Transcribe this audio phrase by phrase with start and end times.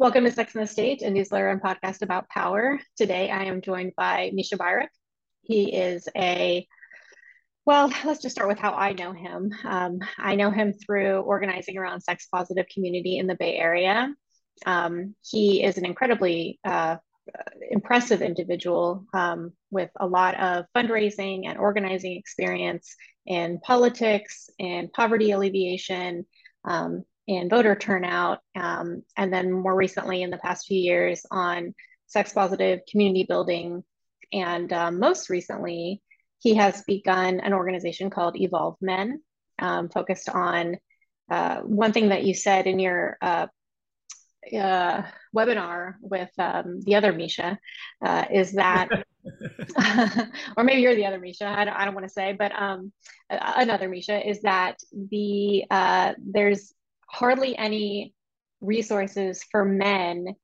[0.00, 2.78] Welcome to Sex and the State, a newsletter and podcast about power.
[2.96, 4.90] Today I am joined by Mischa Byruck.
[5.42, 6.68] He is a,
[7.66, 9.52] well, let's just start with how I know him.
[9.64, 14.14] Um, I know him through organizing around sex positive community in the Bay Area.
[14.64, 16.98] Um, he is an incredibly uh,
[17.68, 22.94] impressive individual um, with a lot of fundraising and organizing experience
[23.26, 26.24] in politics and poverty alleviation,
[26.64, 31.74] um, in voter turnout, um, and then more recently in the past few years on
[32.06, 33.84] sex positive community building.
[34.32, 36.02] And um, most recently,
[36.38, 39.20] he has begun an organization called Evolve Men,
[39.58, 40.78] um, focused on
[41.30, 43.46] uh, one thing that you said in your uh,
[44.58, 45.02] uh,
[45.36, 47.58] webinar with um, the other Misha
[48.02, 48.88] uh, is that,
[50.56, 52.90] or maybe you're the other Misha, I don't, I don't want to say, but um,
[53.28, 56.72] another Misha is that the uh, there's
[57.08, 58.14] hardly any
[58.60, 60.34] resources for men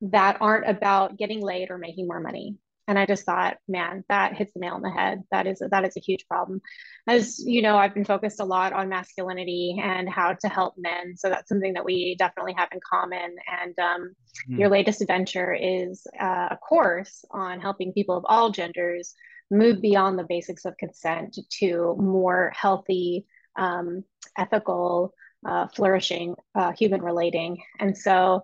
[0.00, 2.56] that aren't about getting laid or making more money.
[2.88, 5.22] And i just thought man that hits the nail on the head.
[5.32, 6.60] That is a, that is a huge problem.
[7.08, 11.16] As you know i've been focused a lot on masculinity and how to help men.
[11.16, 13.34] So that's something that we definitely have in common.
[13.62, 14.14] And um,
[14.48, 14.58] mm.
[14.58, 19.14] your latest adventure is uh, a course on helping people of all genders
[19.50, 24.04] move beyond the basics of consent to more healthy um,
[24.38, 25.12] ethical
[25.44, 27.62] uh, flourishing uh, human relating.
[27.78, 28.42] And so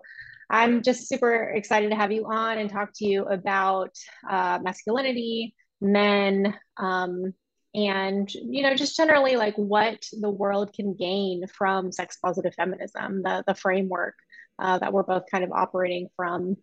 [0.49, 3.95] I'm just super excited to have you on and talk to you about
[4.29, 7.33] uh, masculinity, men, um,
[7.75, 13.23] and you know just generally like what the world can gain from sex positive feminism,
[13.23, 14.13] the the framework
[14.59, 16.55] uh, that we're both kind of operating from.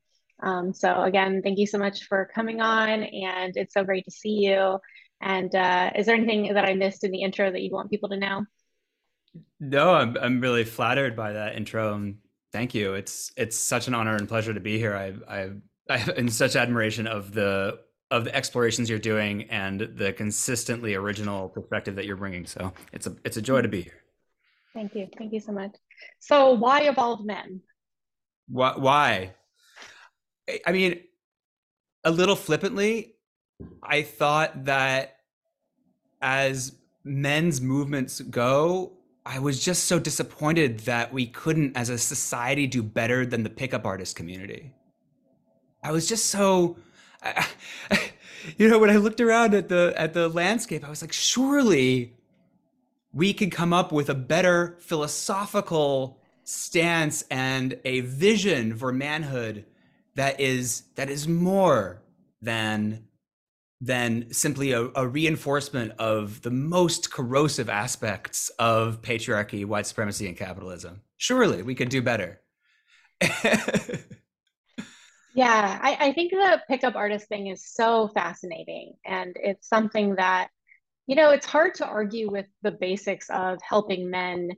[0.43, 4.11] Um, so again, thank you so much for coming on, and it's so great to
[4.11, 4.79] see you.
[5.21, 8.09] And uh, is there anything that I missed in the intro that you want people
[8.11, 8.45] to know?
[9.59, 12.19] No, I'm I'm really flattered by that intro and
[12.53, 12.95] thank you.
[12.95, 14.97] It's it's such an honor and pleasure to be here.
[14.97, 15.51] I I
[15.91, 21.49] I in such admiration of the of the explorations you're doing and the consistently original
[21.49, 22.47] perspective that you're bringing.
[22.47, 24.03] So it's a it's a joy to be here.
[24.75, 25.09] Thank you.
[25.19, 25.77] Thank you so much.
[26.19, 27.61] So why evolved men?
[28.49, 28.75] Why?
[28.77, 29.35] Why?
[30.67, 31.01] I mean,
[32.05, 33.15] a little flippantly,
[33.83, 35.17] I thought that
[36.21, 36.73] as
[37.05, 42.83] men's movements go, I was just so disappointed that we couldn't, as a society, do
[42.83, 44.73] better than the pickup artist community.
[45.83, 46.77] I was just so,
[47.23, 47.47] I,
[48.57, 52.15] you know, when I looked around at the at the landscape, I was like, surely
[53.13, 59.65] we could come up with a better philosophical stance and a vision for manhood
[60.15, 62.03] that is that is more
[62.43, 63.05] than
[63.81, 70.37] than simply a, a, reinforcement of the most corrosive aspects of patriarchy, white supremacy, and
[70.37, 71.01] capitalism.
[71.17, 72.41] Surely we could do better.
[75.35, 78.95] yeah, I, I, think the pickup artist thing is so fascinating.
[79.07, 80.49] And it's something that,
[81.07, 84.51] you know, it's hard to argue with the basics of helping men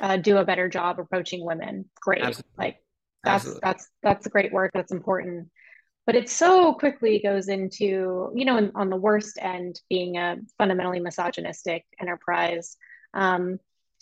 [0.00, 1.84] uh, do a better job approaching women.
[2.00, 2.22] Great.
[2.22, 2.52] Absolutely.
[2.56, 2.76] Like
[3.24, 3.60] that's Absolutely.
[3.62, 4.70] that's that's great work.
[4.72, 5.48] That's important
[6.08, 11.00] but it so quickly goes into you know on the worst end being a fundamentally
[11.00, 12.78] misogynistic enterprise.
[13.12, 13.58] Um,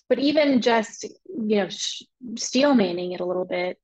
[0.09, 2.05] but even just you know sh-
[2.37, 3.77] steel manning it a little bit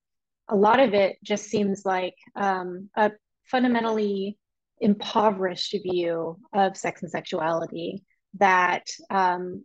[0.48, 3.10] a lot of it just seems like um, a
[3.44, 4.38] fundamentally
[4.80, 8.04] impoverished view of sex and sexuality
[8.38, 9.64] that um,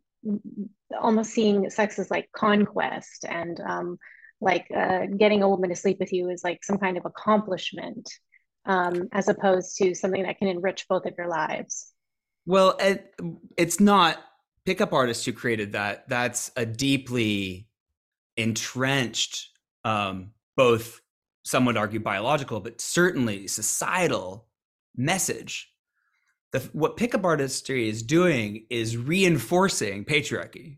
[1.00, 4.00] almost seeing sex as like conquest and um,
[4.42, 8.10] like uh, getting a woman to sleep with you is like some kind of accomplishment
[8.68, 11.94] um, as opposed to something that can enrich both of your lives?
[12.46, 13.14] Well, it,
[13.58, 14.18] it's not
[14.66, 16.08] pickup artists who created that.
[16.08, 17.68] That's a deeply
[18.36, 19.50] entrenched,
[19.84, 21.02] um, both
[21.44, 24.48] some would argue biological, but certainly societal
[24.96, 25.72] message.
[26.52, 30.78] The, what pickup artistry is doing is reinforcing patriarchy.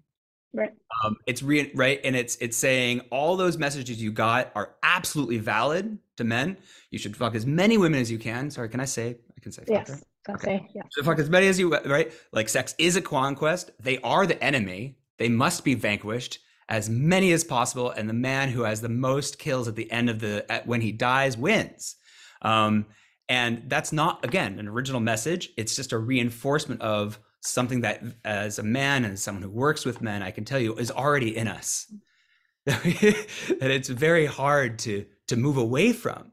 [0.54, 0.72] Right.
[1.04, 5.38] Um, it's re- right, and it's it's saying all those messages you got are absolutely
[5.38, 6.58] valid to men.
[6.90, 8.50] You should fuck as many women as you can.
[8.50, 9.18] Sorry, can I say?
[9.38, 9.64] I can say.
[9.68, 10.04] Yes.
[10.26, 10.56] Fuck, right?
[10.56, 10.70] okay.
[10.74, 10.82] Yeah.
[10.92, 12.12] So fuck as many as you right.
[12.32, 13.72] Like sex is a conquest.
[13.80, 14.98] They are the enemy.
[15.18, 19.38] They must be vanquished as many as possible, and the man who has the most
[19.38, 21.96] kills at the end of the at, when he dies wins.
[22.42, 22.88] Um,
[23.28, 25.52] and that's not again an original message.
[25.58, 30.02] It's just a reinforcement of something that as a man and someone who works with
[30.02, 31.92] men i can tell you is already in us
[32.66, 33.28] that
[33.62, 36.32] it's very hard to to move away from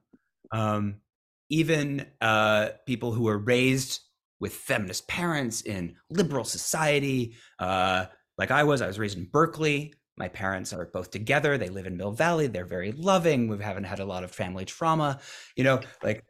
[0.53, 0.97] um,
[1.51, 4.01] even uh, people who were raised
[4.41, 8.07] with feminist parents in liberal society uh,
[8.39, 11.59] like i was i was raised in berkeley my parents are both together.
[11.59, 12.47] They live in Mill Valley.
[12.47, 13.49] They're very loving.
[13.49, 15.21] We haven't had a lot of family trauma.
[15.57, 16.25] You know, like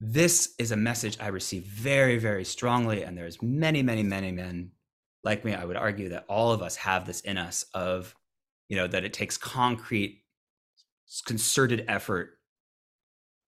[0.00, 3.02] this is a message I receive very, very strongly.
[3.02, 4.72] And there's many, many, many men
[5.22, 5.54] like me.
[5.54, 8.14] I would argue that all of us have this in us of,
[8.68, 10.22] you know, that it takes concrete,
[11.26, 12.38] concerted effort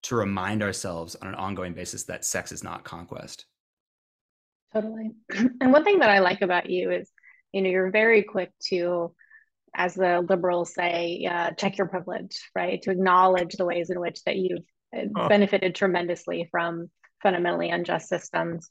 [0.04, 3.46] to remind ourselves on an ongoing basis that sex is not conquest.
[4.72, 5.10] Totally.
[5.60, 7.10] And one thing that I like about you is,
[7.52, 9.14] you know, you're very quick to
[9.76, 12.80] as the liberals say, uh, check your privilege, right?
[12.82, 14.64] To acknowledge the ways in which that you've
[15.28, 16.90] benefited tremendously from
[17.22, 18.70] fundamentally unjust systems.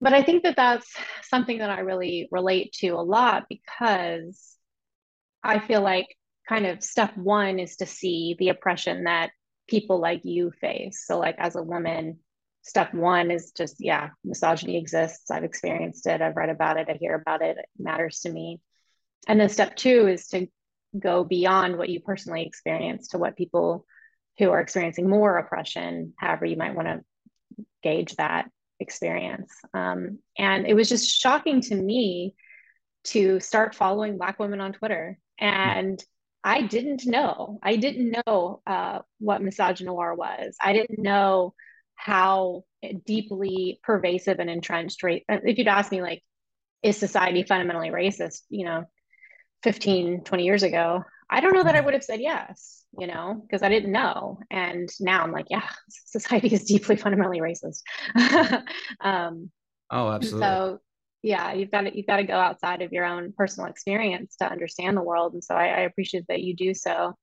[0.00, 0.92] But I think that that's
[1.22, 4.56] something that I really relate to a lot because
[5.42, 6.06] I feel like
[6.48, 9.30] kind of step one is to see the oppression that
[9.68, 11.04] people like you face.
[11.06, 12.18] So, like as a woman,
[12.62, 15.30] step one is just, yeah, misogyny exists.
[15.30, 16.20] I've experienced it.
[16.20, 16.88] I've read about it.
[16.88, 17.58] I hear about it.
[17.58, 18.60] It matters to me
[19.28, 20.46] and then step two is to
[20.98, 23.86] go beyond what you personally experience to what people
[24.38, 27.00] who are experiencing more oppression however you might want to
[27.82, 28.50] gauge that
[28.80, 29.52] experience.
[29.74, 32.34] Um, and it was just shocking to me
[33.04, 35.18] to start following black women on twitter.
[35.38, 36.02] And
[36.44, 40.56] i didn't know i didn't know uh, what misogynoir was.
[40.60, 41.54] I didn't know
[41.94, 42.64] how
[43.06, 46.22] deeply pervasive and entrenched rate if you'd asked me like
[46.82, 48.84] is society fundamentally racist you know
[49.62, 51.86] 15, 20 years ago, I don't know that I mm-hmm.
[51.86, 54.38] would have said yes, you know, because I didn't know.
[54.50, 57.82] And now I'm like, yeah, society is deeply fundamentally racist.
[59.00, 59.50] um,
[59.90, 60.42] oh, absolutely.
[60.42, 60.78] So
[61.22, 64.50] yeah, you've got to you've got to go outside of your own personal experience to
[64.50, 65.32] understand the world.
[65.32, 67.16] And so I, I appreciate that you do so.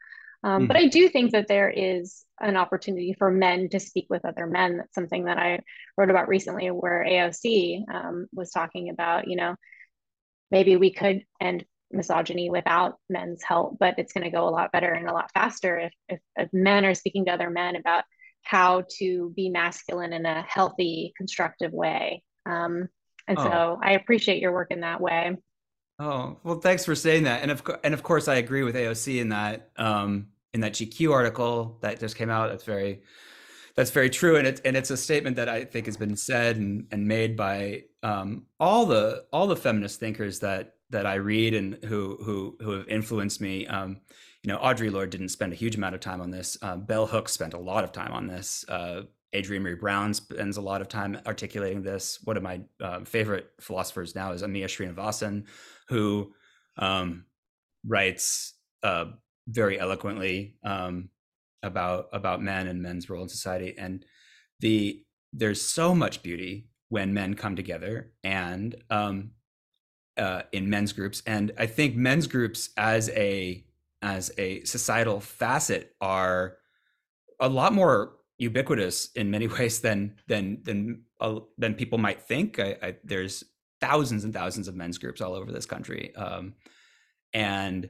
[0.44, 0.68] Um, mm.
[0.68, 4.48] But I do think that there is an opportunity for men to speak with other
[4.48, 4.78] men.
[4.78, 5.60] That's something that I
[5.98, 9.56] wrote about recently, where AOC um, was talking about, you know,
[10.50, 14.72] maybe we could end misogyny without men's help, but it's going to go a lot
[14.72, 18.04] better and a lot faster if, if, if, men are speaking to other men about
[18.42, 22.24] how to be masculine in a healthy, constructive way.
[22.46, 22.88] Um,
[23.28, 23.44] and oh.
[23.44, 25.36] so I appreciate your work in that way.
[26.00, 27.42] Oh well, thanks for saying that.
[27.42, 31.12] And of and of course, I agree with AOC in that um, in that GQ
[31.12, 32.50] article that just came out.
[32.50, 33.02] That's very
[33.76, 36.56] that's very true, and it's and it's a statement that I think has been said
[36.56, 41.54] and, and made by um, all the all the feminist thinkers that that I read
[41.54, 43.68] and who who who have influenced me.
[43.68, 44.02] Um,
[44.44, 46.58] you know, Audre Lorde didn't spend a huge amount of time on this.
[46.62, 48.66] Uh, Bell Hooks spent a lot of time on this.
[48.70, 49.04] Uh,
[49.36, 52.20] Adrienne Maree Brown spends a lot of time articulating this.
[52.24, 55.46] One of my uh, favorite philosophers now is Amia Srinivasan,
[55.88, 56.34] who
[56.78, 57.26] um,
[57.86, 59.06] writes uh,
[59.48, 61.10] very eloquently um,
[61.62, 63.76] about about men and men's role in society.
[63.78, 64.06] And
[64.62, 65.04] the
[65.34, 69.32] there's so much beauty when men come together and um,
[70.20, 73.64] uh, in men's groups, and I think men's groups as a
[74.02, 76.58] as a societal facet are
[77.40, 82.60] a lot more ubiquitous in many ways than than than uh, than people might think.
[82.60, 83.44] I, I, there's
[83.82, 86.56] thousands and thousands of men's groups all over this country, um,
[87.34, 87.90] and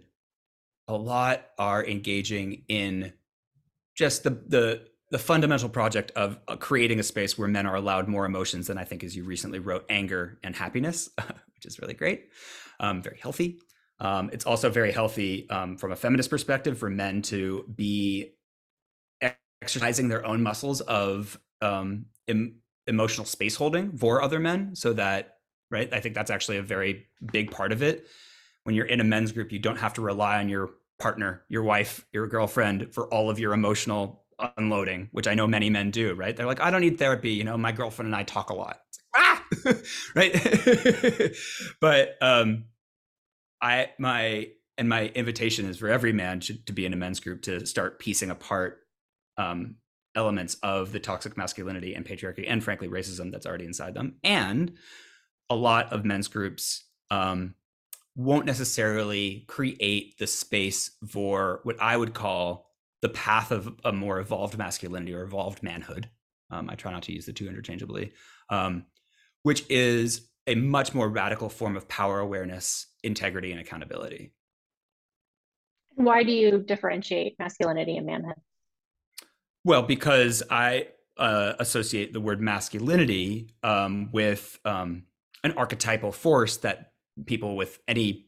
[0.87, 3.13] a lot are engaging in
[3.95, 8.07] just the the the fundamental project of uh, creating a space where men are allowed
[8.07, 11.09] more emotions than I think, as you recently wrote, anger and happiness,
[11.59, 12.29] which is really great,
[12.79, 13.59] um, very healthy.
[13.99, 18.31] Um, it's also very healthy um, from a feminist perspective for men to be
[19.61, 25.35] exercising their own muscles of um, em- emotional space holding for other men, so that
[25.69, 25.93] right.
[25.93, 28.07] I think that's actually a very big part of it.
[28.63, 31.63] When you're in a men's group, you don't have to rely on your partner, your
[31.63, 34.23] wife, your girlfriend for all of your emotional
[34.57, 36.35] unloading, which I know many men do, right?
[36.35, 37.31] They're like, I don't need therapy.
[37.31, 38.79] You know, my girlfriend and I talk a lot.
[40.15, 40.33] right.
[41.81, 42.65] but um,
[43.61, 47.19] I my and my invitation is for every man to, to be in a men's
[47.19, 48.79] group to start piecing apart
[49.37, 49.75] um,
[50.15, 54.15] elements of the toxic masculinity and patriarchy and frankly racism that's already inside them.
[54.23, 54.73] And
[55.49, 57.55] a lot of men's groups um,
[58.15, 62.69] won't necessarily create the space for what I would call
[63.01, 66.09] the path of a more evolved masculinity or evolved manhood.
[66.51, 68.11] Um, I try not to use the two interchangeably,
[68.49, 68.85] um,
[69.43, 74.33] which is a much more radical form of power awareness, integrity, and accountability.
[75.95, 78.35] Why do you differentiate masculinity and manhood?
[79.63, 85.03] Well, because I uh, associate the word masculinity um, with um,
[85.43, 86.93] an archetypal force that
[87.25, 88.27] people with any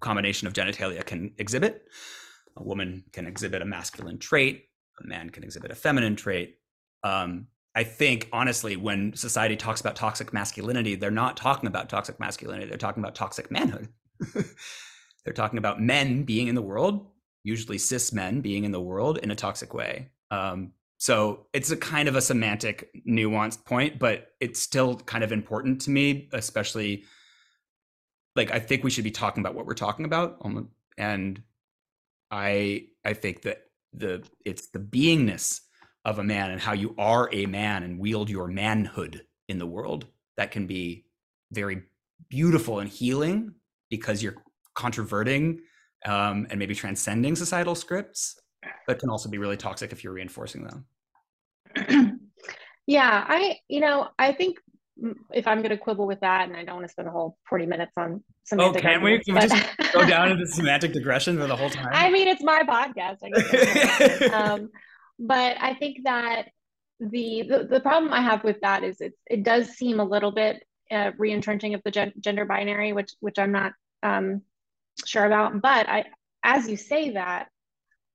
[0.00, 1.86] combination of genitalia can exhibit
[2.56, 4.64] a woman can exhibit a masculine trait,
[5.02, 6.58] a man can exhibit a feminine trait.
[7.02, 12.20] Um, I think honestly, when society talks about toxic masculinity, they're not talking about toxic
[12.20, 12.68] masculinity.
[12.68, 13.88] They're talking about toxic manhood.
[15.24, 17.06] they're talking about men being in the world,
[17.42, 20.10] usually cis men being in the world in a toxic way.
[20.30, 25.32] Um, so it's a kind of a semantic, nuanced point, but it's still kind of
[25.32, 27.04] important to me, especially
[28.36, 30.40] like I think we should be talking about what we're talking about,
[30.96, 31.42] and
[32.30, 33.62] I I think that
[33.92, 35.60] the it's the beingness
[36.04, 39.66] of a man and how you are a man and wield your manhood in the
[39.66, 40.06] world
[40.36, 41.04] that can be
[41.52, 41.82] very
[42.28, 43.54] beautiful and healing
[43.90, 44.36] because you're
[44.74, 45.60] controverting
[46.06, 48.38] um, and maybe transcending societal scripts,
[48.86, 52.20] but can also be really toxic if you're reinforcing them.
[52.86, 54.58] yeah, I, you know, I think
[55.32, 57.36] if I'm going to quibble with that, and I don't want to spend the whole
[57.48, 58.84] 40 minutes on semantic.
[58.84, 59.18] Oh, can we?
[59.20, 59.44] Can but...
[59.44, 61.88] we just go down into semantic digression for the whole time?
[61.92, 63.18] I mean, it's my podcast.
[63.22, 64.70] I um,
[65.18, 66.48] but I think that
[67.00, 70.32] the, the, the problem I have with that is it it does seem a little
[70.32, 74.42] bit uh, re-entrenching of the gen- gender binary, which which I'm not um,
[75.04, 75.60] sure about.
[75.60, 76.04] But I,
[76.42, 77.48] as you say that,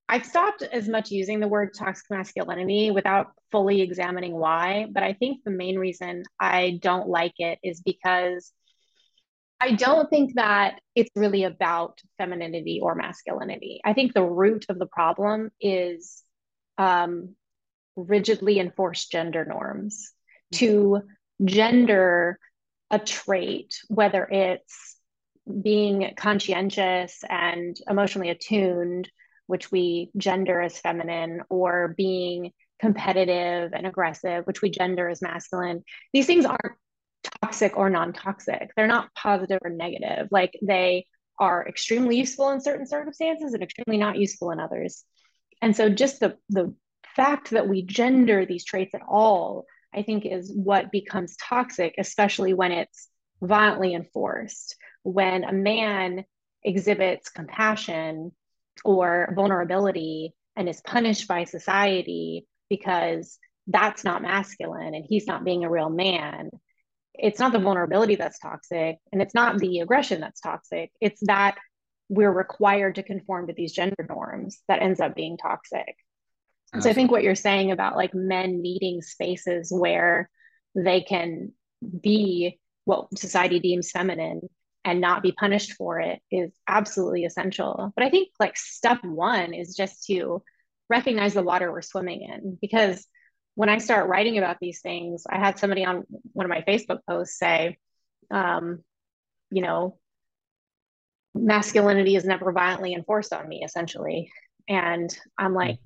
[0.08, 4.88] I've stopped as much using the word toxic masculinity without fully examining why.
[4.92, 8.52] But I think the main reason I don't like it is because
[9.62, 13.82] I don't think that it's really about femininity or masculinity.
[13.84, 16.24] I think the root of the problem is
[16.80, 17.36] um,
[17.96, 20.12] rigidly enforced gender norms
[20.54, 21.02] to
[21.46, 22.40] gender
[22.90, 24.96] a trait, whether it's
[25.62, 29.10] being conscientious and emotionally attuned,
[29.46, 35.84] which we gender as feminine, or being competitive and aggressive, which we gender as masculine.
[36.14, 36.76] These things aren't
[37.44, 38.72] toxic or non toxic.
[38.76, 40.30] They're not positive or negative.
[40.32, 41.06] Like they
[41.40, 45.04] are extremely useful in certain circumstances and extremely not useful in others.
[45.62, 46.74] And so just the, the
[47.16, 52.54] fact that we gender these traits at all, I think, is what becomes toxic, especially
[52.54, 53.10] when it's
[53.42, 54.76] violently enforced.
[55.04, 56.26] When a man
[56.64, 58.32] exhibits compassion
[58.84, 63.38] or vulnerability and is punished by society because
[63.68, 66.50] that's not masculine and he's not being a real man.
[67.14, 70.92] It's not the vulnerability that's toxic and it's not the aggression that's toxic.
[71.02, 71.58] It's that
[72.10, 75.96] we're required to conform to these gender norms that ends up being toxic.
[76.74, 80.30] And so I think what you're saying about like men needing spaces where
[80.76, 81.54] they can
[82.02, 84.42] be what society deems feminine
[84.86, 87.92] and not be punished for it is absolutely essential.
[87.96, 90.44] But I think like step one is just to
[90.90, 92.58] recognize the water we're swimming in.
[92.62, 93.06] Because
[93.56, 97.00] when I start writing about these things, I had somebody on one of my Facebook
[97.08, 97.78] posts say,
[98.32, 98.84] um,
[99.52, 99.98] you know,
[101.36, 104.32] masculinity is never violently enforced on me, essentially.
[104.68, 105.80] And I'm like,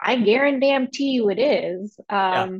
[0.00, 1.98] I guarantee you it is.
[2.08, 2.58] Um, yeah.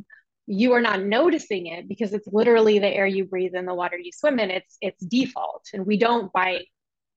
[0.49, 3.97] You are not noticing it because it's literally the air you breathe and the water
[3.97, 4.49] you swim in.
[4.49, 6.61] It's it's default, and we don't by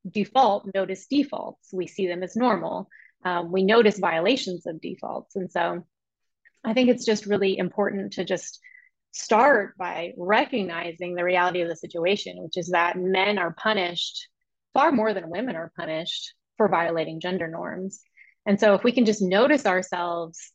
[0.08, 1.68] default notice defaults.
[1.72, 2.88] We see them as normal.
[3.24, 5.86] Um, we notice violations of defaults, and so
[6.64, 8.58] I think it's just really important to just
[9.12, 14.28] start by recognizing the reality of the situation, which is that men are punished
[14.74, 18.00] far more than women are punished for violating gender norms.
[18.46, 20.52] And so if we can just notice ourselves,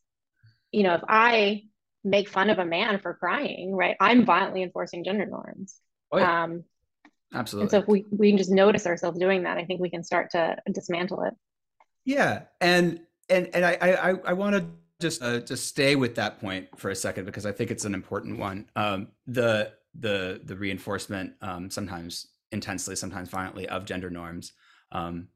[0.71, 1.63] you know, if I
[2.03, 5.75] make fun of a man for crying, right, I'm violently enforcing gender norms.
[6.11, 6.43] Oh, yeah.
[6.43, 6.63] um,
[7.33, 7.63] Absolutely.
[7.63, 10.03] And so if we, we can just notice ourselves doing that, I think we can
[10.03, 11.33] start to dismantle it.
[12.05, 12.43] Yeah.
[12.61, 14.65] And, and, and I, I, I want to
[15.01, 17.93] just, uh, just stay with that point for a second, because I think it's an
[17.93, 18.69] important one.
[18.75, 24.53] Um, the, the, the reinforcement, um, sometimes intensely, sometimes violently of gender norms.
[24.91, 25.29] Um,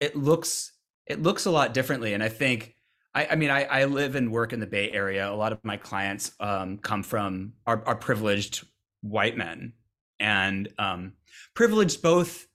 [0.00, 0.72] it looks
[1.06, 2.14] it looks a lot differently.
[2.14, 2.74] And I think,
[3.14, 5.30] I, I mean, I, I, live and work in the Bay Area.
[5.30, 8.66] A lot of my clients um, come from are, are, privileged
[9.02, 9.74] white men
[10.18, 11.12] and um,
[11.54, 12.46] privileged both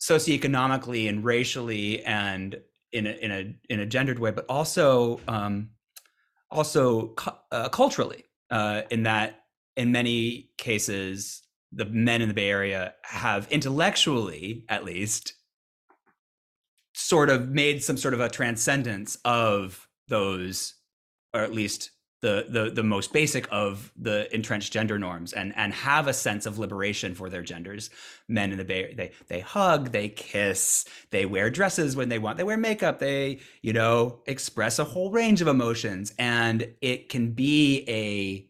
[0.00, 2.60] socioeconomically and racially and
[2.92, 5.70] in a in a in a gendered way, but also um,
[6.50, 7.14] also
[7.50, 8.24] uh, culturally.
[8.50, 9.42] Uh, in that,
[9.76, 15.34] in many cases, the men in the Bay Area have intellectually, at least,
[16.94, 20.74] sort of made some sort of a transcendence of those,
[21.34, 25.72] or at least the the the most basic of the entrenched gender norms and and
[25.72, 27.90] have a sense of liberation for their genders.
[28.26, 32.36] Men in the bay they they hug they kiss they wear dresses when they want
[32.36, 37.32] they wear makeup they you know express a whole range of emotions and it can
[37.32, 38.47] be a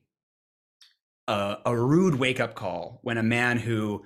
[1.29, 4.05] a, a rude wake up call when a man who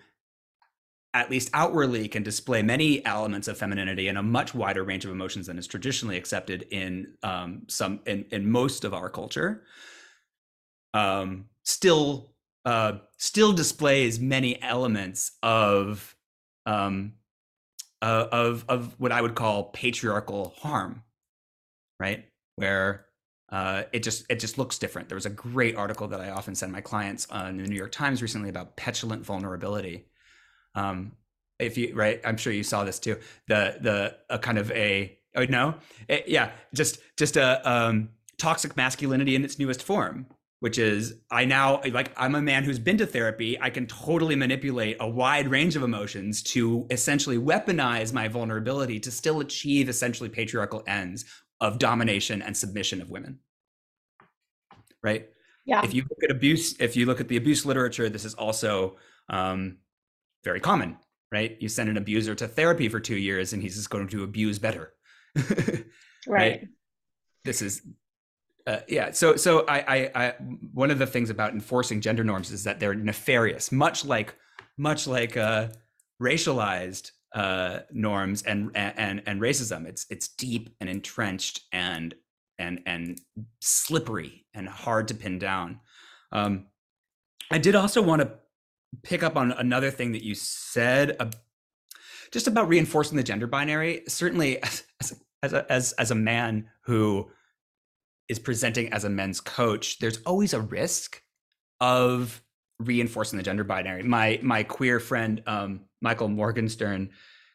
[1.15, 5.11] at least outwardly can display many elements of femininity and a much wider range of
[5.11, 9.63] emotions than is traditionally accepted in um, some in, in most of our culture
[10.95, 12.33] um, still
[12.65, 16.17] uh, still displays many elements of
[16.67, 17.15] um,
[18.01, 21.03] uh, of of what I would call patriarchal harm,
[21.99, 22.25] right?
[22.57, 23.07] Where
[23.53, 25.09] uh, it just it just looks different.
[25.11, 27.93] There was a great article that I often send my clients on the New York
[27.93, 30.07] Times recently about petulant vulnerability.
[30.75, 31.13] Um,
[31.59, 33.19] if you right, I'm sure you saw this too.
[33.49, 35.75] The the a kind of a oh no,
[36.09, 40.29] it, yeah, just just a um, toxic masculinity in its newest form,
[40.61, 43.61] which is I now like I'm a man who's been to therapy.
[43.61, 49.11] I can totally manipulate a wide range of emotions to essentially weaponize my vulnerability to
[49.11, 51.27] still achieve essentially patriarchal ends
[51.63, 53.39] of domination and submission of women.
[55.03, 55.29] Right?
[55.65, 55.83] Yeah.
[55.85, 58.97] If you look at abuse, if you look at the abuse literature, this is also
[59.29, 59.79] um,
[60.43, 60.99] very common,
[61.31, 61.57] right?
[61.61, 64.59] You send an abuser to therapy for two years and he's just going to abuse
[64.59, 64.93] better.
[65.37, 65.85] right.
[66.27, 66.69] right.
[67.45, 67.83] This is
[68.67, 69.13] uh, yeah.
[69.13, 70.35] So, so I, I, I,
[70.73, 74.35] one of the things about enforcing gender norms is that they're nefarious, much like,
[74.77, 75.69] much like uh,
[76.21, 79.87] racialized uh, norms and, and and racism.
[79.87, 82.15] It's it's deep and entrenched and
[82.59, 83.21] and and
[83.61, 85.81] slippery and hard to pin down.
[86.31, 86.67] Um,
[87.51, 88.33] I did also want to
[89.03, 91.31] pick up on another thing that you said, uh,
[92.33, 94.03] just about reinforcing the gender binary.
[94.09, 94.85] Certainly, as
[95.43, 97.31] as a, as, as a man who
[98.29, 101.23] is presenting as a men's coach, there's always a risk
[101.81, 102.43] of
[102.79, 104.03] reinforcing the gender binary.
[104.03, 107.11] My my queer friend um, Michael Morgenstern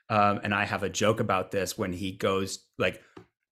[0.09, 3.01] um, and I have a joke about this when he goes like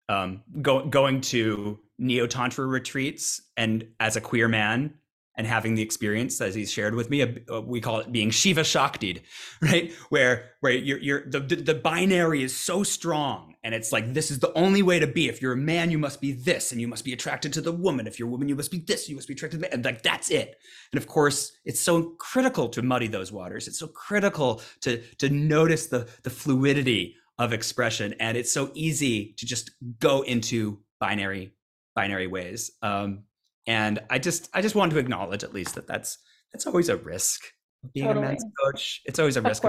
[0.08, 4.94] um, go, going to neo tantra retreats and as a queer man
[5.38, 8.62] and having the experience as he's shared with me uh, we call it being shiva
[8.62, 9.22] shaktied
[9.62, 9.92] right?
[10.10, 14.40] Where where you're, you're the, the binary is so strong and it's like this is
[14.40, 15.28] the only way to be.
[15.28, 17.72] If you're a man you must be this and you must be attracted to the
[17.72, 18.08] woman.
[18.08, 19.72] If you're a woman you must be this you must be attracted to men.
[19.74, 20.56] and like that's it.
[20.92, 23.68] And of course it's so critical to muddy those waters.
[23.68, 28.16] It's so critical to to notice the the fluidity of expression.
[28.20, 31.54] And it's so easy to just go into binary
[31.96, 32.72] binary ways.
[32.82, 33.24] Um
[33.68, 36.18] and i just i just wanted to acknowledge at least that that's
[36.52, 37.42] that's always a risk
[37.94, 38.26] being totally.
[38.26, 39.02] a men's coach.
[39.06, 39.64] It's always a of risk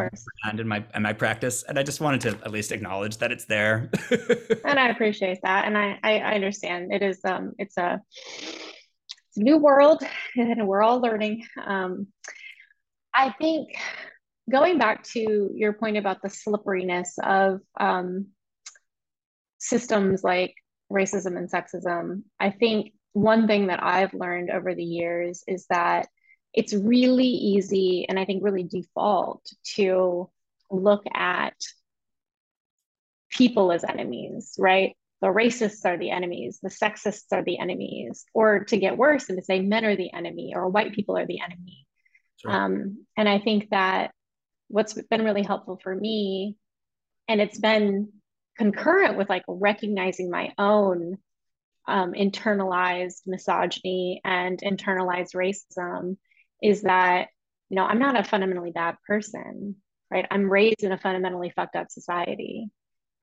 [0.45, 3.33] and in my in my practice and i just wanted to at least acknowledge that
[3.33, 3.91] it's there.
[4.65, 6.93] And i appreciate that and I, I understand.
[6.93, 10.03] It is um it's a it's a new world
[10.37, 11.45] and we're all learning.
[11.65, 12.09] Um
[13.15, 13.69] i think
[14.51, 18.27] going back to your point about the slipperiness of um
[19.59, 20.55] systems like
[20.93, 26.07] racism and sexism i think one thing that i've learned over the years is that
[26.57, 30.29] it's really easy and I think really default to
[30.71, 31.55] look at
[33.31, 34.97] people as enemies, right?
[35.21, 39.39] The racists are the enemies, the sexists are the enemies, or to get worse and
[39.39, 41.87] to say men are the enemy or white people are the enemy.
[42.39, 42.51] Sure.
[42.51, 44.13] Um, and I think that
[44.69, 46.57] what's been really helpful for me,
[47.29, 48.13] and it's been
[48.57, 51.19] concurrent with like recognizing my own
[51.87, 56.17] um, internalized misogyny and internalized racism
[56.63, 57.29] is that
[57.69, 59.77] you know i'm not a fundamentally bad person
[60.11, 60.27] right?
[60.31, 62.69] I'm raised in a fundamentally fucked up society.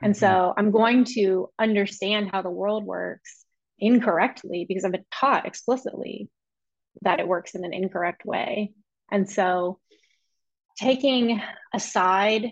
[0.02, 0.20] And mm-hmm.
[0.20, 3.46] so i'm going to understand how the world works
[3.80, 6.30] incorrectly because i've been taught explicitly
[7.02, 8.72] that it works in an incorrect way.
[9.12, 9.80] And so
[10.78, 11.42] taking
[11.74, 12.52] aside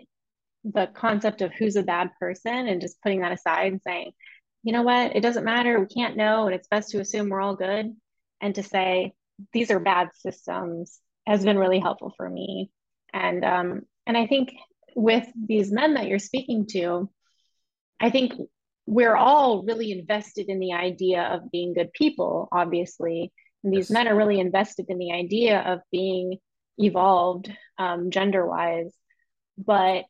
[0.63, 4.12] the concept of who's a bad person and just putting that aside and saying
[4.63, 7.41] you know what it doesn't matter we can't know and it's best to assume we're
[7.41, 7.95] all good
[8.41, 9.13] and to say
[9.54, 12.71] these are bad systems has been really helpful for me.
[13.13, 14.54] And um, and I think
[14.95, 17.10] with these men that you're speaking to,
[18.00, 18.34] I think
[18.86, 23.32] we're all really invested in the idea of being good people, obviously.
[23.63, 23.91] And these yes.
[23.91, 26.38] men are really invested in the idea of being
[26.78, 28.91] evolved um, gender wise.
[29.58, 30.06] But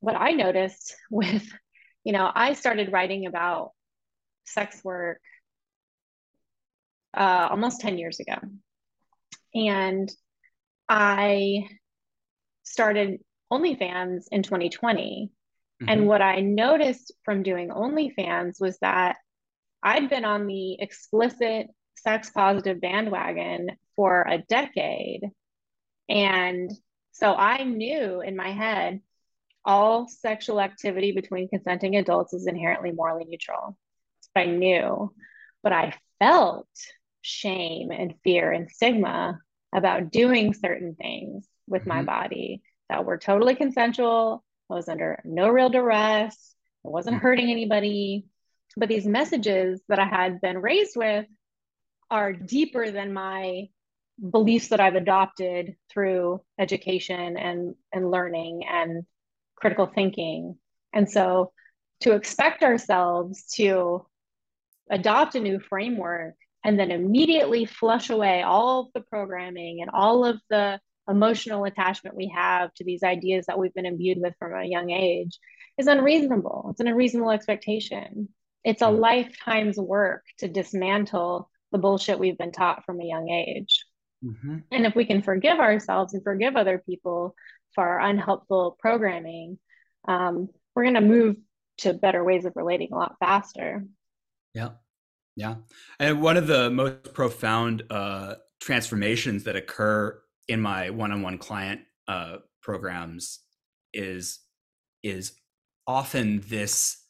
[0.00, 1.44] what I noticed with,
[2.04, 3.72] you know, I started writing about
[4.44, 5.20] sex work
[7.16, 8.36] uh, almost 10 years ago.
[9.54, 10.10] And
[10.88, 11.68] I
[12.64, 13.20] started
[13.52, 15.30] OnlyFans in 2020.
[15.82, 15.88] Mm-hmm.
[15.88, 19.16] And what I noticed from doing OnlyFans was that
[19.82, 25.20] I'd been on the explicit sex positive bandwagon for a decade.
[26.08, 26.70] And
[27.12, 29.00] so I knew in my head
[29.64, 33.78] all sexual activity between consenting adults is inherently morally neutral.
[34.36, 35.12] I knew,
[35.62, 36.68] but I felt
[37.22, 39.38] shame and fear and stigma
[39.74, 41.88] about doing certain things with mm-hmm.
[41.90, 44.44] my body that were totally consensual.
[44.70, 46.54] I was under no real duress.
[46.84, 47.22] I wasn't mm-hmm.
[47.22, 48.26] hurting anybody.
[48.76, 51.26] But these messages that I had been raised with
[52.10, 53.68] are deeper than my
[54.30, 59.04] beliefs that I've adopted through education and, and learning and
[59.56, 60.56] critical thinking.
[60.92, 61.52] And so
[62.00, 64.06] to expect ourselves to
[64.90, 70.24] adopt a new framework and then immediately flush away all of the programming and all
[70.24, 74.54] of the emotional attachment we have to these ideas that we've been imbued with from
[74.54, 75.38] a young age
[75.76, 76.68] is unreasonable.
[76.70, 78.28] It's an unreasonable expectation.
[78.64, 78.96] It's a hmm.
[78.96, 83.84] lifetime's work to dismantle the bullshit we've been taught from a young age.
[84.24, 84.58] Mm-hmm.
[84.70, 87.34] And if we can forgive ourselves and forgive other people
[87.74, 89.58] for our unhelpful programming,
[90.06, 91.36] um, we're going to move
[91.78, 93.84] to better ways of relating a lot faster.
[94.54, 94.70] Yeah.
[95.36, 95.56] Yeah.
[95.98, 102.36] And one of the most profound uh, transformations that occur in my one-on-one client uh,
[102.62, 103.40] programs
[103.92, 104.40] is
[105.02, 105.32] is
[105.86, 107.04] often this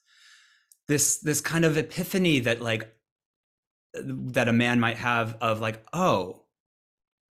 [0.89, 2.93] this this kind of epiphany that like
[3.95, 6.43] that a man might have of like oh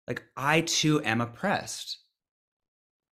[0.07, 1.99] like i too am oppressed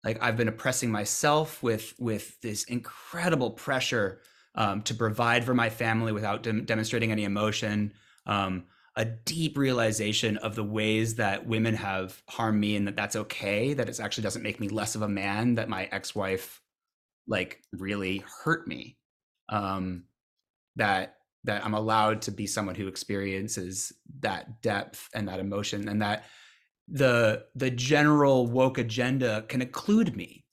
[0.03, 4.19] like i've been oppressing myself with with this incredible pressure
[4.57, 7.93] um, to provide for my family without de- demonstrating any emotion
[8.25, 8.65] um,
[8.95, 13.73] a deep realization of the ways that women have harmed me and that that's okay
[13.73, 16.61] that it actually doesn't make me less of a man that my ex-wife
[17.27, 18.97] like really hurt me.
[19.49, 20.03] Um
[20.77, 26.01] that that i'm allowed to be someone who experiences that depth and that emotion and
[26.01, 26.23] that
[26.87, 30.45] the the general woke agenda can include me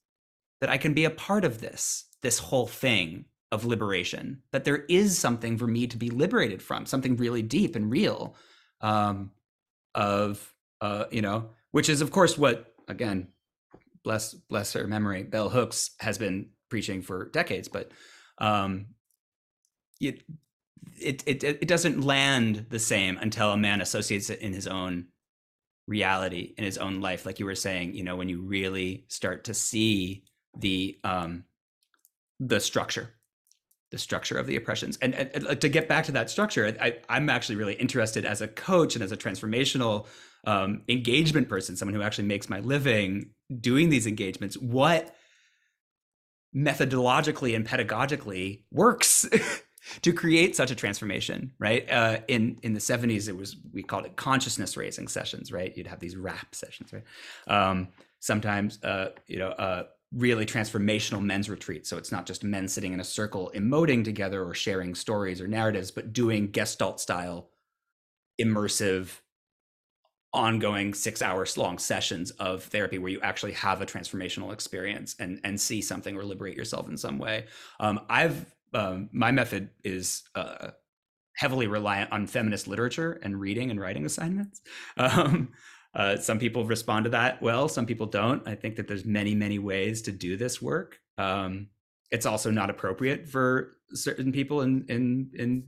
[0.61, 4.85] that i can be a part of this this whole thing of liberation that there
[4.89, 8.35] is something for me to be liberated from something really deep and real
[8.81, 9.31] um,
[9.95, 13.29] of uh, you know which is of course what again
[14.03, 17.93] bless bless her memory bell hooks has been preaching for decades but
[18.39, 18.87] um,
[20.01, 20.25] it,
[21.01, 25.07] it it it doesn't land the same until a man associates it in his own
[25.87, 29.45] reality in his own life like you were saying you know when you really start
[29.45, 30.25] to see
[30.59, 31.45] the um
[32.41, 33.11] the structure
[33.95, 34.99] the structure of the oppressions.
[35.01, 38.43] And, and, and, to get back to that structure, I, am actually really interested as
[38.43, 40.07] a coach and as a transformational
[40.49, 43.31] um, engagement person, someone who actually makes my living
[43.61, 44.59] doing these engagements.
[44.59, 45.15] What
[46.55, 49.29] methodologically and pedagogically works
[50.03, 51.89] to create such a transformation, right?
[51.89, 55.73] Uh, in in the 70s, it was we called it consciousness raising sessions, right?
[55.77, 57.05] You'd have these rap sessions, right?
[57.47, 61.87] Um, sometimes, uh, you know, uh, really transformational men's retreat.
[61.87, 65.49] So it's not just men sitting in a circle emoting together or sharing stories or
[65.49, 67.51] narratives, but doing gestalt style,
[68.41, 69.21] immersive,
[70.33, 75.41] ongoing six hours long sessions of therapy where you actually have a transformational experience and
[75.45, 77.47] and see something or liberate yourself in some way.
[77.79, 80.71] Um, I've um, my method is uh,
[81.37, 84.61] heavily reliant on feminist literature and reading and writing assignments.
[84.97, 85.53] Um,
[85.95, 88.47] uh, some people respond to that well, some people don't.
[88.47, 90.99] I think that there's many, many ways to do this work.
[91.19, 91.69] Um,
[92.11, 95.65] it's also not appropriate for certain people in in in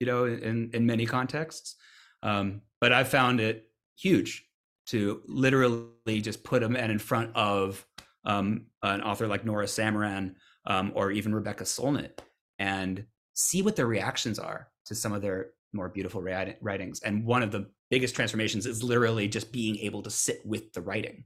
[0.00, 1.76] you know in in many contexts.
[2.22, 4.46] Um, but I've found it huge
[4.86, 7.86] to literally just put man in front of
[8.24, 10.34] um, an author like Nora Samaran
[10.66, 12.18] um, or even Rebecca Solnit
[12.58, 17.00] and see what their reactions are to some of their more beautiful writings.
[17.00, 20.80] And one of the biggest transformations is literally just being able to sit with the
[20.80, 21.22] writing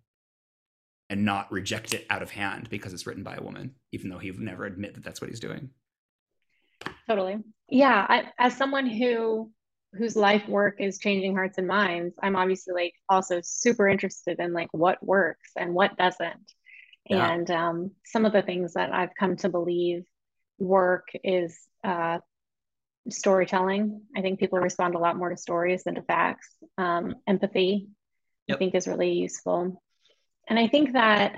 [1.09, 4.19] and not reject it out of hand because it's written by a woman, even though
[4.19, 5.71] he would never admit that that's what he's doing.
[7.09, 7.39] Totally.
[7.71, 8.05] Yeah.
[8.07, 9.51] I, as someone who
[9.95, 14.53] whose life work is changing hearts and minds, I'm obviously like also super interested in
[14.53, 16.53] like what works and what doesn't.
[17.09, 17.33] Yeah.
[17.33, 20.05] And um, some of the things that I've come to believe
[20.59, 22.19] work is uh,
[23.11, 24.03] storytelling.
[24.17, 26.49] I think people respond a lot more to stories than to facts.
[26.77, 27.89] Um, empathy,
[28.47, 28.57] yep.
[28.57, 29.83] I think, is really useful.
[30.49, 31.37] And I think that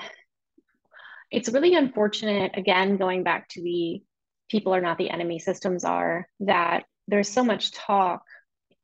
[1.31, 4.03] it's really unfortunate, again, going back to the
[4.51, 8.23] people are not the enemy, systems are, that there's so much talk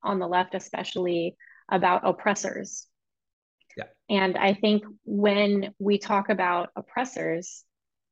[0.03, 1.37] on the left, especially
[1.71, 2.87] about oppressors.
[3.77, 3.85] Yeah.
[4.09, 7.65] And I think when we talk about oppressors,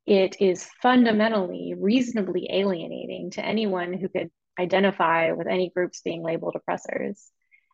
[0.07, 6.55] it is fundamentally reasonably alienating to anyone who could identify with any groups being labeled
[6.57, 7.31] oppressors.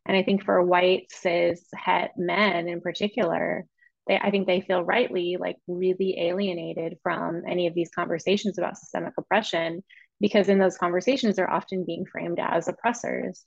[0.06, 3.66] And I think for white cis het men in particular,
[4.06, 8.78] they I think they feel rightly like really alienated from any of these conversations about
[8.78, 9.82] systemic oppression
[10.20, 13.44] because in those conversations they're often being framed as oppressors.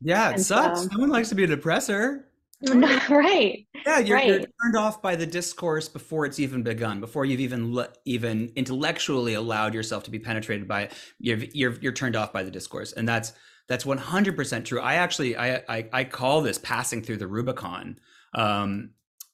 [0.00, 0.82] Yeah, it and sucks.
[0.82, 2.28] So, no one likes to be an oppressor.
[3.08, 3.66] right.
[3.86, 4.26] Yeah, you're, right.
[4.26, 8.52] you're, turned off by the discourse before it's even begun, before you've even le- even
[8.56, 10.92] intellectually allowed yourself to be penetrated by it.
[11.20, 13.32] You're, you're you're turned off by the discourse, and that's
[13.68, 14.80] that's 100% true.
[14.80, 18.00] I actually I I, I call this passing through the Rubicon
[18.34, 18.90] um,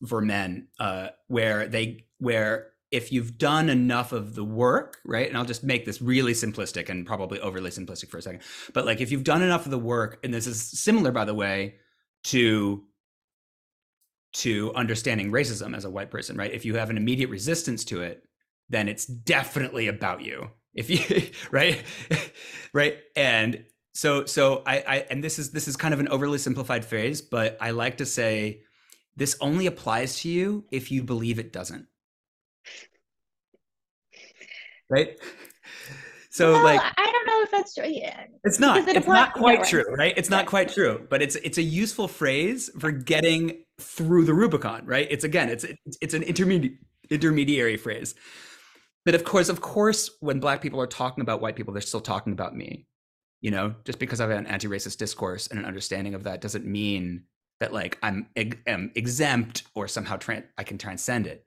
[0.07, 5.27] for men, uh, where they where if you've done enough of the work, right?
[5.27, 8.43] And I'll just make this really simplistic and probably overly simplistic for a second.
[8.73, 11.35] But like if you've done enough of the work, and this is similar, by the
[11.35, 11.77] way,
[12.25, 12.85] to
[14.35, 16.53] to understanding racism as a white person, right?
[16.53, 18.25] If you have an immediate resistance to it,
[18.69, 20.51] then it's definitely about you.
[20.75, 21.83] If you right,
[22.73, 26.39] right, and so so I, I and this is this is kind of an overly
[26.39, 28.63] simplified phrase, but I like to say
[29.17, 31.87] this only applies to you if you believe it doesn't.
[34.91, 35.19] Right?
[36.31, 37.85] So well, like I don't know if that's true.
[37.87, 38.25] Yeah.
[38.43, 38.89] It's not.
[38.89, 40.13] It it's not quite true, right?
[40.17, 44.87] It's not quite true, but it's it's a useful phrase for getting through the Rubicon,
[44.87, 45.07] right?
[45.11, 46.79] It's again, it's it's, it's an intermediate
[47.11, 48.15] intermediary phrase.
[49.05, 52.01] But of course, of course, when black people are talking about white people, they're still
[52.01, 52.87] talking about me.
[53.41, 56.65] You know, just because I have an anti-racist discourse and an understanding of that doesn't
[56.65, 57.25] mean
[57.61, 58.27] that like I'm,
[58.67, 60.19] am exempt or somehow
[60.57, 61.45] I can transcend it.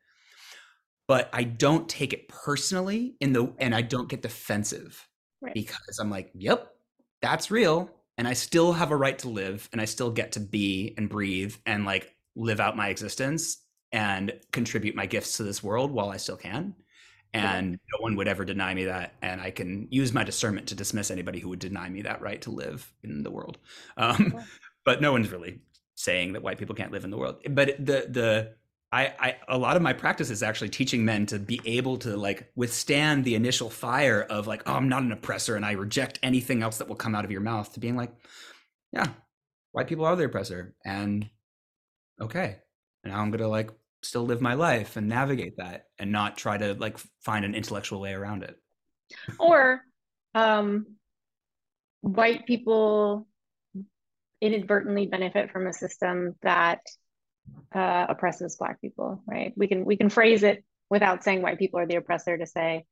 [1.08, 5.08] But I don't take it personally in the and I don't get defensive
[5.42, 5.54] right.
[5.54, 6.72] because I'm like, yep,
[7.22, 10.40] that's real and I still have a right to live and I still get to
[10.40, 13.58] be and breathe and like live out my existence
[13.92, 16.76] and contribute my gifts to this world while I still can.
[17.34, 17.78] And yeah.
[17.94, 19.14] no one would ever deny me that.
[19.22, 22.42] And I can use my discernment to dismiss anybody who would deny me that right
[22.44, 23.58] to live in the world.
[23.98, 24.44] Um, yeah.
[24.86, 25.60] But no one's really
[25.96, 27.42] saying that white people can't live in the world.
[27.50, 28.56] But the the
[28.90, 32.16] I, I a lot of my practice is actually teaching men to be able to
[32.16, 36.20] like withstand the initial fire of like, oh, I'm not an oppressor and I reject
[36.24, 38.14] anything else that will come out of your mouth to being like,
[38.94, 39.08] yeah,
[39.74, 40.74] white people are the oppressor.
[40.86, 41.30] And
[42.22, 42.58] okay.
[43.04, 43.72] And now I'm gonna like
[44.04, 48.00] still live my life and navigate that and not try to like find an intellectual
[48.00, 48.56] way around it.
[49.40, 49.82] or
[50.36, 50.86] um
[52.02, 53.28] white people
[54.42, 56.82] inadvertently benefit from a system that
[57.74, 61.80] uh, oppresses black people right we can we can phrase it without saying white people
[61.80, 62.86] are the oppressor to say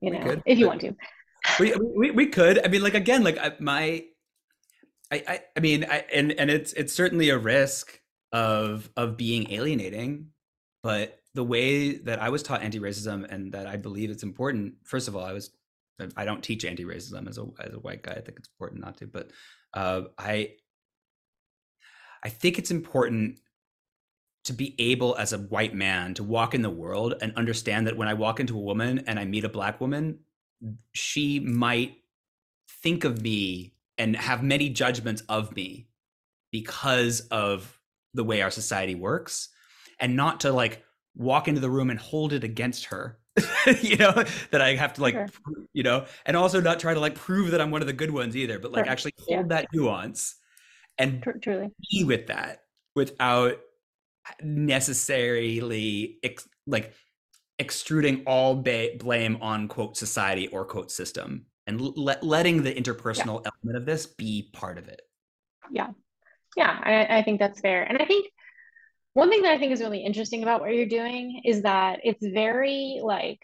[0.00, 0.94] you know could, if you want to
[1.60, 4.04] we, we, we could i mean like again like my
[5.12, 8.00] i i, I mean i and and it's it's certainly a risk
[8.32, 10.28] of of being alienating
[10.82, 15.08] but the way that i was taught anti-racism and that i believe it's important first
[15.08, 15.50] of all i was
[16.16, 18.96] i don't teach anti-racism as a as a white guy i think it's important not
[18.96, 19.30] to but
[19.74, 20.50] uh, i
[22.22, 23.38] i think it's important
[24.48, 27.98] to be able as a white man to walk in the world and understand that
[27.98, 30.20] when I walk into a woman and I meet a black woman,
[30.94, 31.98] she might
[32.82, 35.88] think of me and have many judgments of me
[36.50, 37.77] because of
[38.14, 39.48] the way our society works
[40.00, 43.18] and not to like walk into the room and hold it against her
[43.82, 44.12] you know
[44.50, 45.28] that i have to like sure.
[45.72, 48.10] you know and also not try to like prove that i'm one of the good
[48.10, 48.92] ones either but like sure.
[48.92, 49.46] actually hold yeah.
[49.48, 50.36] that nuance
[50.98, 52.62] and truly be with that
[52.96, 53.58] without
[54.42, 56.92] necessarily ex- like
[57.58, 63.42] extruding all ba- blame on quote society or quote system and le- letting the interpersonal
[63.42, 63.50] yeah.
[63.62, 65.02] element of this be part of it
[65.70, 65.88] yeah
[66.56, 67.82] yeah I, I think that's fair.
[67.82, 68.30] And i think
[69.14, 72.24] one thing that i think is really interesting about what you're doing is that it's
[72.26, 73.40] very like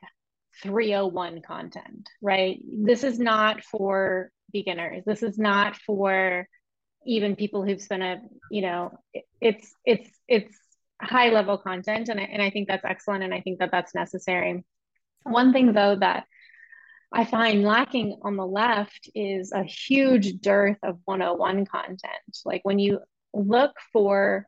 [0.62, 2.60] 301 content right?
[2.66, 5.02] This is not for beginners.
[5.04, 6.48] This is not for
[7.06, 8.16] even people who've spent a
[8.50, 8.98] you know
[9.40, 10.56] it's it's it's
[11.02, 12.08] high level content.
[12.08, 14.64] And I, and I think that's excellent and i think that that's necessary.
[15.24, 16.24] One thing though that
[17.12, 22.78] i find lacking on the left is a huge dearth of 101 content like when
[22.78, 23.00] you
[23.32, 24.46] look for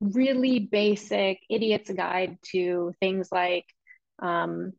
[0.00, 3.64] really basic idiot's guide to things like
[4.20, 4.72] um,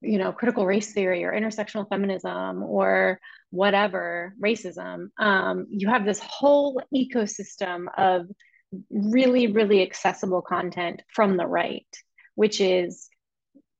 [0.00, 3.18] you know critical race theory or intersectional feminism or
[3.50, 8.26] whatever racism um, you have this whole ecosystem of
[8.90, 11.86] really, really accessible content from the right,
[12.34, 13.08] which is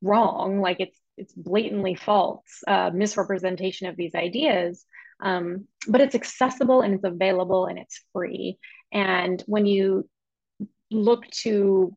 [0.03, 0.61] wrong.
[0.61, 4.85] Like it's it's blatantly false uh, misrepresentation of these ideas.
[5.21, 8.59] Um, but it's accessible and it's available and it's free.
[8.93, 10.09] And when you
[10.91, 11.95] look to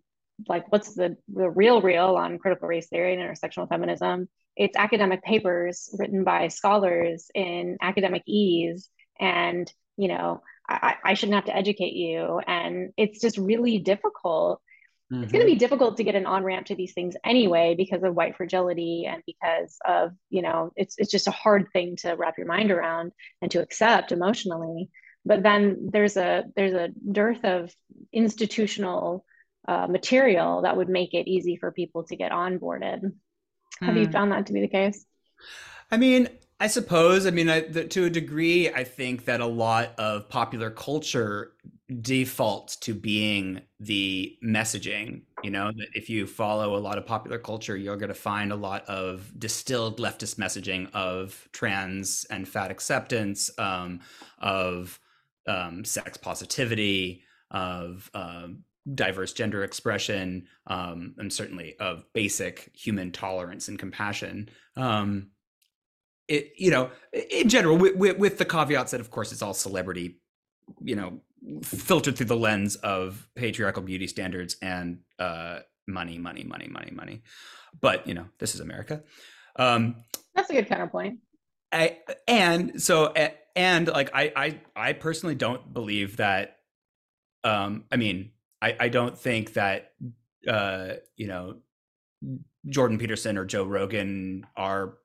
[0.47, 5.23] like what's the the real real on critical race theory and intersectional feminism, it's academic
[5.23, 11.55] papers written by scholars in academic ease and you know I, I shouldn't have to
[11.55, 12.39] educate you.
[12.47, 14.61] And it's just really difficult.
[15.11, 15.23] Mm-hmm.
[15.23, 18.01] It's going to be difficult to get an on ramp to these things anyway because
[18.03, 22.13] of white fragility and because of, you know, it's, it's just a hard thing to
[22.13, 24.89] wrap your mind around and to accept emotionally.
[25.25, 27.71] But then there's a there's a dearth of
[28.11, 29.23] institutional
[29.67, 33.01] uh, material that would make it easy for people to get onboarded.
[33.03, 33.13] Mm.
[33.85, 34.11] Have you hmm.
[34.11, 35.05] found that to be the case?
[35.91, 37.27] I mean, I suppose.
[37.27, 41.53] I mean, I, the, to a degree, I think that a lot of popular culture
[41.99, 47.37] default to being the messaging you know that if you follow a lot of popular
[47.37, 52.71] culture you're going to find a lot of distilled leftist messaging of trans and fat
[52.71, 53.99] acceptance um,
[54.39, 54.99] of
[55.47, 58.63] um, sex positivity of um,
[58.95, 64.49] diverse gender expression um, and certainly of basic human tolerance and compassion.
[64.75, 65.31] Um,
[66.27, 66.91] it you know
[67.31, 70.19] in general with, with, with the caveats that of course it's all celebrity
[70.79, 71.19] you know
[71.63, 77.21] filtered through the lens of patriarchal beauty standards and uh, money, money, money, money, money.
[77.79, 79.03] But you know, this is America.
[79.55, 79.95] Um,
[80.35, 81.19] That's a good counterpoint.
[81.71, 83.13] I, and so
[83.55, 86.57] and like I, I I personally don't believe that.
[87.43, 89.93] Um, I mean, I, I don't think that
[90.47, 91.57] uh, you know
[92.67, 94.97] Jordan Peterson or Joe Rogan are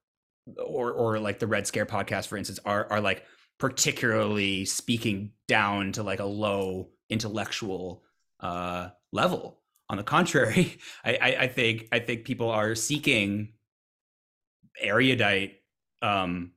[0.65, 3.25] or or like the Red Scare podcast, for instance, are are like
[3.59, 8.03] particularly speaking down to like a low intellectual
[8.41, 9.61] uh, level.
[9.89, 13.53] On the contrary, I, I, I, think I think people are seeking
[14.81, 15.61] erudite,
[16.03, 16.53] um,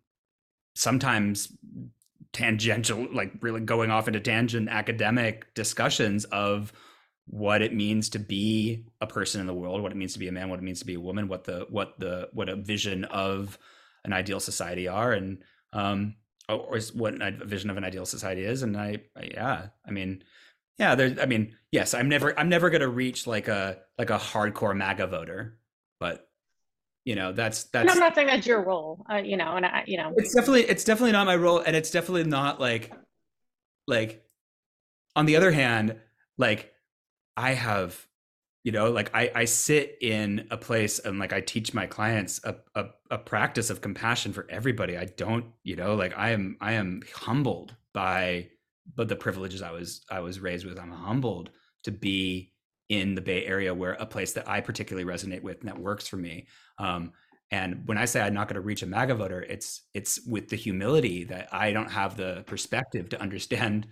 [0.75, 1.55] sometimes
[2.33, 6.73] tangential, like really going off into tangent academic discussions of
[7.27, 10.27] what it means to be a person in the world, what it means to be
[10.27, 12.55] a man, what it means to be a woman, what the what the what a
[12.55, 13.57] vision of
[14.03, 16.15] an ideal society are, and um,
[16.49, 19.91] or is what a vision of an ideal society is and I, I yeah i
[19.91, 20.23] mean
[20.77, 24.09] yeah there's, i mean yes i'm never i'm never going to reach like a like
[24.09, 25.59] a hardcore maga voter
[25.99, 26.27] but
[27.05, 29.65] you know that's that's and i'm not saying that's your role uh, you know and
[29.65, 30.13] i you know.
[30.17, 32.93] It's definitely it's definitely not my role and it's definitely not like
[33.88, 34.23] like
[35.15, 35.97] on the other hand
[36.38, 36.73] like
[37.38, 38.05] i have
[38.69, 42.39] you know like i i sit in a place and like i teach my clients
[42.43, 44.95] a, a, a practice of compassion for everybody.
[44.95, 48.49] I don't you know like i am i am humbled by
[48.95, 50.79] but the privileges i was i was raised with.
[50.79, 51.49] I'm humbled
[51.86, 52.53] to be
[52.89, 56.08] in the bay area where a place that i particularly resonate with and that works
[56.08, 56.45] for me.
[56.77, 57.13] Um,
[57.49, 60.47] and when i say i'm not going to reach a maga voter it's it's with
[60.49, 63.88] the humility that i don't have the perspective to understand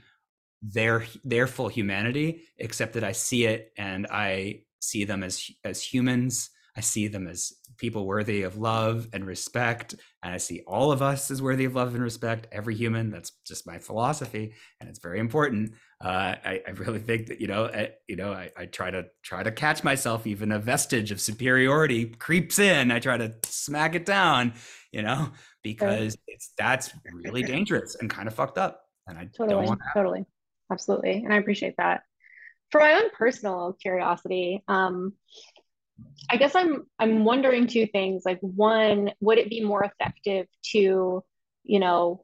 [0.61, 5.81] their their full humanity except that i see it and i see them as as
[5.81, 6.49] humans.
[6.75, 11.01] I see them as people worthy of love and respect and i see all of
[11.01, 12.47] us as worthy of love and respect.
[12.51, 15.73] Every human that's just my philosophy and it's very important.
[16.03, 19.05] Uh, I, I, really think that you know I, you know I, I try to
[19.23, 22.91] try to catch myself even a vestige of superiority creeps in.
[22.91, 24.53] I try to smack it down
[24.91, 25.29] you know
[25.63, 29.81] because it's that's really dangerous and kind of fucked up and i totally don't want
[29.93, 30.25] totally.
[30.71, 32.03] Absolutely and i appreciate that
[32.71, 35.13] for my own personal curiosity um,
[36.29, 41.23] i guess i'm i'm wondering two things like one would it be more effective to
[41.63, 42.23] you know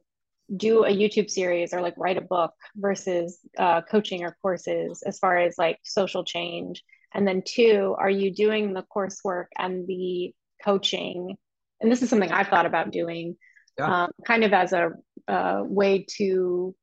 [0.54, 5.18] do a youtube series or like write a book versus uh, coaching or courses as
[5.18, 6.82] far as like social change
[7.14, 11.36] and then two are you doing the coursework and the coaching
[11.80, 13.36] and this is something i've thought about doing
[13.78, 14.04] yeah.
[14.04, 14.90] um, kind of as a
[15.28, 16.74] uh, way to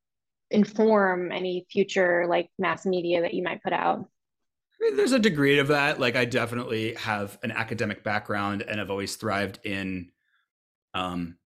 [0.52, 4.08] inform any future like mass media that you might put out?
[4.96, 6.00] There's a degree of that.
[6.00, 10.10] Like I definitely have an academic background and have always thrived in
[10.94, 11.36] um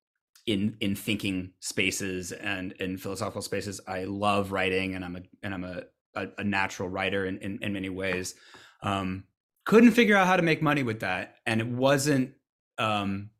[0.46, 3.80] in in thinking spaces and in philosophical spaces.
[3.86, 5.82] I love writing and I'm a and I'm a
[6.14, 8.34] a, a natural writer in, in, in many ways.
[8.82, 9.24] Um
[9.64, 11.36] couldn't figure out how to make money with that.
[11.44, 12.32] And it wasn't
[12.78, 13.30] um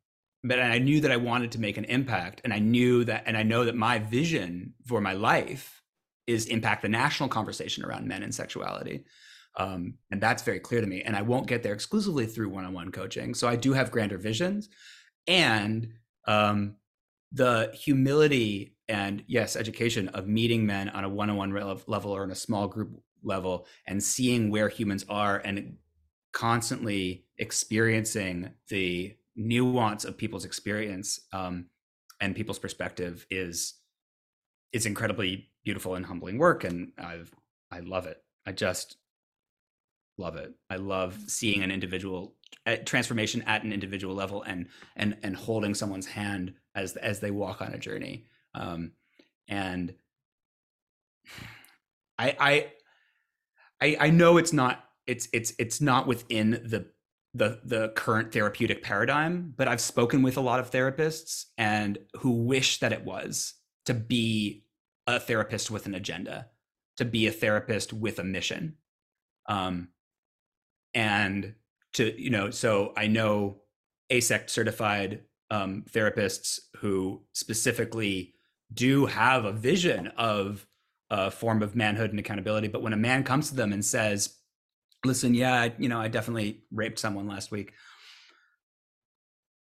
[0.43, 3.35] but I knew that I wanted to make an impact, and I knew that, and
[3.35, 5.81] I know that my vision for my life
[6.27, 9.05] is impact the national conversation around men and sexuality.
[9.55, 11.01] Um, and that's very clear to me.
[11.01, 13.33] And I won't get there exclusively through one-on-one coaching.
[13.33, 14.69] So I do have grander visions,
[15.25, 15.93] and
[16.27, 16.75] um,
[17.31, 21.51] the humility and yes, education of meeting men on a one-on-one
[21.87, 25.77] level or in a small group level, and seeing where humans are, and
[26.31, 31.67] constantly experiencing the nuance of people's experience um,
[32.19, 33.75] and people's perspective is
[34.73, 37.31] is incredibly beautiful and humbling work and i've
[37.71, 38.21] i love it.
[38.47, 38.97] I just
[40.17, 40.53] love it.
[40.69, 42.35] I love seeing an individual
[42.85, 47.61] transformation at an individual level and and and holding someone's hand as as they walk
[47.61, 48.25] on a journey.
[48.55, 48.93] Um
[49.49, 49.93] and
[52.19, 52.71] i i
[53.81, 56.87] i, I know it's not it's it's it's not within the
[57.33, 62.31] the the current therapeutic paradigm but i've spoken with a lot of therapists and who
[62.43, 63.53] wish that it was
[63.85, 64.63] to be
[65.05, 66.47] a therapist with an agenda
[66.95, 68.75] to be a therapist with a mission
[69.47, 69.89] um
[70.93, 71.53] and
[71.93, 73.61] to you know so i know
[74.09, 78.33] AASECT certified um, therapists who specifically
[78.73, 80.65] do have a vision of
[81.09, 82.67] a form of manhood and accountability.
[82.67, 84.36] But when a man comes to them and says,
[85.07, 87.73] "Listen, yeah, you know, I definitely raped someone last week.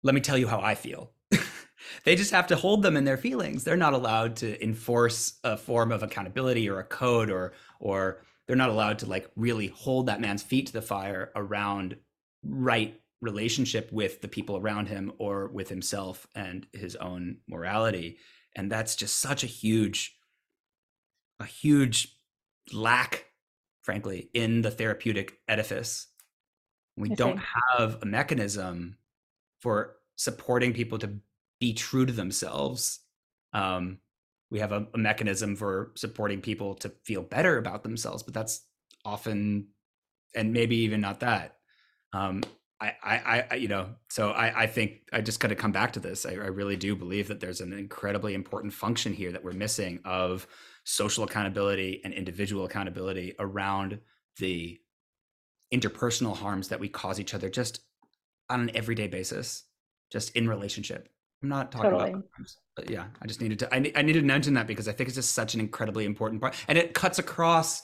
[0.03, 1.11] Let me tell you how I feel."
[2.03, 3.63] they just have to hold them in their feelings.
[3.63, 8.55] They're not allowed to enforce a form of accountability or a code or or they're
[8.55, 11.97] not allowed to like really hold that man's feet to the fire around
[12.43, 18.19] right relationship with the people around him or with himself and his own morality
[18.55, 20.15] and that's just such a huge
[21.39, 22.15] a huge
[22.71, 23.25] lack
[23.85, 26.07] frankly in the therapeutic edifice.
[26.97, 28.97] We don't have a mechanism
[29.61, 31.19] for supporting people to
[31.59, 32.99] be true to themselves.
[33.53, 33.99] Um,
[34.49, 38.65] we have a, a, mechanism for supporting people to feel better about themselves but that's
[39.03, 39.67] often
[40.35, 41.55] and maybe even not that.
[42.13, 42.43] Um,
[42.81, 45.93] I, I, I, you know, so I, I think I just got to come back
[45.93, 46.25] to this.
[46.25, 49.99] I, I really do believe that there's an incredibly important function here that we're missing
[50.03, 50.45] of
[50.85, 53.99] social accountability and individual accountability around
[54.37, 54.79] the
[55.73, 57.81] interpersonal harms that we cause each other just
[58.49, 59.63] on an everyday basis,
[60.11, 61.09] just in relationship.
[61.41, 62.11] I'm not talking totally.
[62.11, 64.87] about crimes, but yeah, I just needed to, I, I needed to mention that because
[64.87, 67.81] I think it's just such an incredibly important part and it cuts across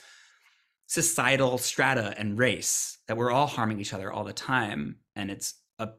[0.88, 5.56] societal strata and race that we're all harming each other all the time and it's
[5.80, 5.90] a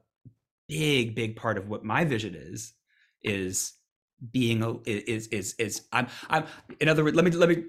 [0.68, 2.74] big big part of what my vision is
[3.22, 3.72] is
[4.30, 6.44] being a is is is i'm i'm
[6.80, 7.64] in other words let me let me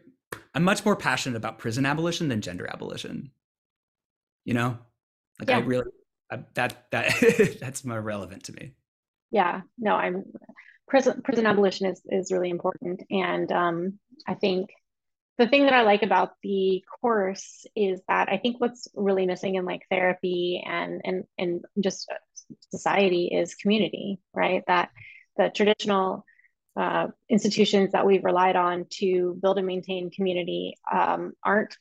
[0.54, 3.32] i'm much more passionate about prison abolition than gender abolition.
[4.46, 4.78] You know?
[5.40, 5.58] Like yeah.
[5.58, 5.92] i really
[6.32, 8.74] I, that that that's more relevant to me.
[9.32, 9.62] Yeah.
[9.78, 10.26] No i'm
[10.88, 13.04] prison prison abolition is is really important.
[13.10, 14.70] And um i think
[15.40, 19.56] the thing that I like about the course is that I think what's really missing
[19.56, 22.08] in like therapy and and and just
[22.70, 24.64] society is community, right?
[24.68, 24.92] That
[25.36, 26.24] the traditional
[26.76, 31.76] uh, institutions that we've relied on to build and maintain community um, aren't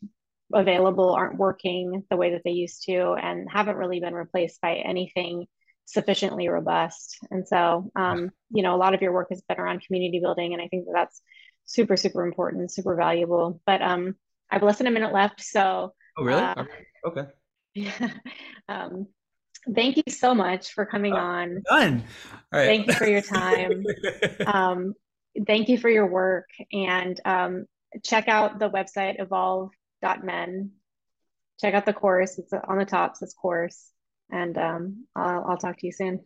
[0.53, 4.77] available, aren't working the way that they used to, and haven't really been replaced by
[4.77, 5.47] anything
[5.87, 7.19] sufficiently robust.
[7.31, 10.53] And so, um, you know, a lot of your work has been around community building,
[10.53, 11.23] and I think that that's
[11.65, 13.61] super super important super valuable.
[13.67, 14.17] But um
[14.51, 16.43] i have less than a minute left so oh really?
[16.43, 16.65] uh,
[17.07, 17.25] okay.
[17.75, 18.11] yeah
[18.69, 19.07] um
[19.75, 21.63] thank you so much for coming oh, on.
[21.69, 22.05] done.
[22.53, 22.67] All right.
[22.67, 23.85] Thank you for your time.
[24.47, 24.95] Um
[25.47, 26.49] thank you for your work.
[26.73, 27.67] And um
[28.05, 30.73] check out the website evolve.men
[31.61, 32.39] check out the course.
[32.39, 33.91] It's on the top says course.
[34.31, 36.25] And um I'll, I'll talk to you soon.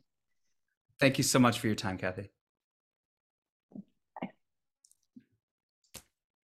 [0.99, 2.31] Thank you so much for your time Cathy